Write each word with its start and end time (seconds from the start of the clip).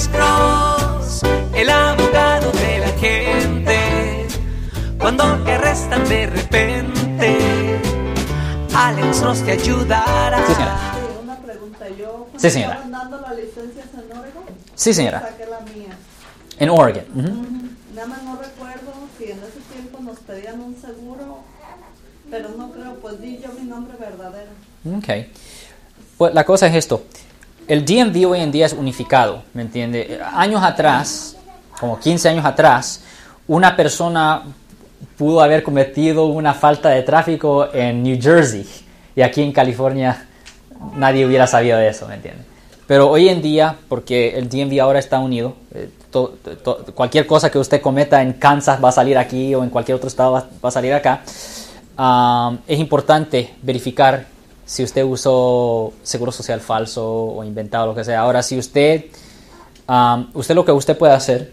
Alex 0.00 0.08
Cross, 0.16 1.22
el 1.54 1.68
abogado 1.68 2.50
de 2.52 2.78
la 2.78 2.88
gente. 2.98 4.26
Cuando 4.98 5.24
te 5.44 5.52
arrestan 5.52 6.08
de 6.08 6.26
repente, 6.26 7.78
Alex 8.74 9.20
Cross 9.20 9.42
te 9.44 9.50
ayudará. 9.52 10.38
Sí, 10.46 10.54
señora. 10.54 10.96
Una 11.22 11.36
pregunta, 11.40 11.86
yo 11.90 12.28
Sí, 12.38 12.48
señora. 12.50 12.72
estaban 12.76 12.92
dando 12.92 13.20
la 13.20 13.34
licencia 13.34 13.82
en 13.92 14.16
Oregon, 14.18 14.42
Sí, 14.74 14.94
señora. 14.94 15.20
saqué 15.20 15.44
la 15.44 15.60
mía. 15.60 15.94
En 16.58 16.70
Oregon. 16.70 17.04
Ujú. 17.14 17.94
Nada 17.94 18.06
más 18.06 18.22
no 18.22 18.36
recuerdo 18.36 18.92
si 19.18 19.24
en 19.24 19.38
ese 19.40 19.60
tiempo 19.70 19.98
nos 20.00 20.18
pedían 20.20 20.60
un 20.62 20.76
seguro, 20.80 21.40
pero 22.30 22.48
no 22.56 22.70
creo, 22.72 22.94
pues 23.02 23.20
di 23.20 23.38
yo 23.38 23.52
mi 23.52 23.68
nombre 23.68 23.98
verdadero. 24.00 24.48
Ok. 24.96 25.26
Pues 26.16 26.32
la 26.32 26.44
cosa 26.46 26.68
es 26.68 26.74
esto. 26.76 27.04
El 27.70 27.84
DMV 27.84 28.28
hoy 28.28 28.40
en 28.40 28.50
día 28.50 28.66
es 28.66 28.72
unificado, 28.72 29.44
¿me 29.54 29.62
entiende? 29.62 30.18
Años 30.34 30.60
atrás, 30.60 31.36
como 31.78 32.00
15 32.00 32.30
años 32.30 32.44
atrás, 32.44 33.04
una 33.46 33.76
persona 33.76 34.42
pudo 35.16 35.40
haber 35.40 35.62
cometido 35.62 36.26
una 36.26 36.52
falta 36.52 36.88
de 36.88 37.02
tráfico 37.02 37.72
en 37.72 38.02
New 38.02 38.18
Jersey 38.20 38.66
y 39.14 39.22
aquí 39.22 39.40
en 39.40 39.52
California 39.52 40.26
nadie 40.96 41.24
hubiera 41.24 41.46
sabido 41.46 41.78
de 41.78 41.86
eso, 41.86 42.08
¿me 42.08 42.16
entiende? 42.16 42.42
Pero 42.88 43.08
hoy 43.08 43.28
en 43.28 43.40
día, 43.40 43.76
porque 43.88 44.36
el 44.36 44.48
DMV 44.48 44.80
ahora 44.80 44.98
está 44.98 45.20
unido, 45.20 45.54
eh, 45.72 45.90
cualquier 46.92 47.24
cosa 47.24 47.52
que 47.52 47.58
usted 47.60 47.80
cometa 47.80 48.20
en 48.20 48.32
Kansas 48.32 48.82
va 48.82 48.88
a 48.88 48.92
salir 48.92 49.16
aquí 49.16 49.54
o 49.54 49.62
en 49.62 49.70
cualquier 49.70 49.94
otro 49.94 50.08
estado 50.08 50.32
va, 50.32 50.68
a 50.68 50.70
salir 50.72 50.92
acá. 50.92 51.22
Um, 51.96 52.58
es 52.66 52.80
importante 52.80 53.54
verificar 53.62 54.26
si 54.70 54.84
usted 54.84 55.02
usó 55.02 55.92
seguro 56.04 56.30
social 56.30 56.60
falso 56.60 57.04
o 57.04 57.42
inventado, 57.42 57.86
lo 57.88 57.94
que 57.96 58.04
sea. 58.04 58.20
Ahora, 58.20 58.40
si 58.40 58.56
usted, 58.56 59.06
um, 59.88 60.28
usted 60.34 60.54
lo 60.54 60.64
que 60.64 60.70
usted 60.70 60.96
puede 60.96 61.12
hacer, 61.12 61.52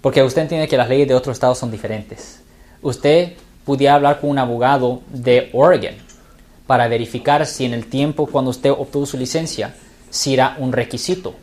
porque 0.00 0.22
usted 0.22 0.42
entiende 0.42 0.68
que 0.68 0.76
las 0.76 0.88
leyes 0.88 1.08
de 1.08 1.16
otros 1.16 1.34
estados 1.34 1.58
son 1.58 1.72
diferentes, 1.72 2.40
usted 2.82 3.32
pudiera 3.64 3.96
hablar 3.96 4.20
con 4.20 4.30
un 4.30 4.38
abogado 4.38 5.02
de 5.08 5.50
Oregon 5.54 5.96
para 6.68 6.86
verificar 6.86 7.44
si 7.46 7.64
en 7.64 7.74
el 7.74 7.86
tiempo 7.86 8.26
cuando 8.28 8.52
usted 8.52 8.70
obtuvo 8.70 9.06
su 9.06 9.16
licencia, 9.16 9.74
si 10.08 10.34
era 10.34 10.54
un 10.60 10.72
requisito 10.72 11.34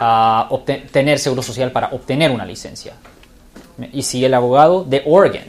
obte- 0.00 0.88
tener 0.90 1.18
seguro 1.18 1.42
social 1.42 1.72
para 1.72 1.88
obtener 1.88 2.30
una 2.30 2.46
licencia. 2.46 2.94
Y 3.92 4.02
si 4.02 4.24
el 4.24 4.32
abogado 4.32 4.82
de 4.82 5.02
Oregon 5.04 5.44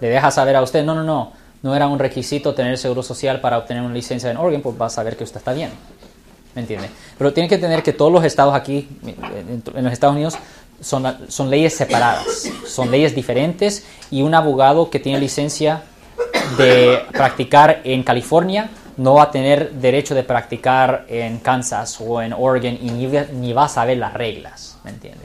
le 0.00 0.08
deja 0.08 0.30
saber 0.30 0.54
a 0.54 0.62
usted, 0.62 0.84
no, 0.84 0.94
no, 0.94 1.02
no, 1.02 1.32
no 1.62 1.74
era 1.74 1.86
un 1.88 1.98
requisito 1.98 2.54
tener 2.54 2.78
seguro 2.78 3.02
social 3.02 3.40
para 3.40 3.58
obtener 3.58 3.82
una 3.82 3.94
licencia 3.94 4.30
en 4.30 4.36
Oregon, 4.36 4.62
pues 4.62 4.80
va 4.80 4.86
a 4.86 4.90
saber 4.90 5.16
que 5.16 5.24
usted 5.24 5.38
está 5.38 5.52
bien. 5.52 5.70
¿Me 6.54 6.62
entiende? 6.62 6.88
Pero 7.16 7.32
tiene 7.32 7.48
que 7.48 7.56
entender 7.56 7.82
que 7.82 7.92
todos 7.92 8.12
los 8.12 8.24
estados 8.24 8.54
aquí, 8.54 8.88
en, 9.04 9.84
los 9.84 9.92
Estados 9.92 10.14
Unidos, 10.14 10.34
son, 10.80 11.04
son 11.28 11.50
leyes 11.50 11.74
separadas, 11.74 12.48
son 12.66 12.90
leyes 12.90 13.14
diferentes 13.14 13.84
y 14.10 14.22
un 14.22 14.34
abogado 14.34 14.90
que 14.90 14.98
tiene 15.00 15.18
licencia 15.18 15.82
de 16.56 17.00
practicar 17.12 17.80
en 17.84 18.02
California 18.02 18.70
no 18.96 19.14
va 19.14 19.24
a 19.24 19.30
tener 19.30 19.72
derecho 19.72 20.14
de 20.14 20.24
practicar 20.24 21.06
en 21.08 21.38
Kansas 21.38 21.98
o 22.00 22.20
en 22.20 22.32
Oregon 22.32 22.76
y 22.80 22.90
ni, 22.90 23.06
ni 23.06 23.52
va 23.52 23.64
a 23.64 23.68
saber 23.68 23.96
las 23.98 24.12
reglas, 24.12 24.78
¿me 24.84 24.90
entiende? 24.90 25.24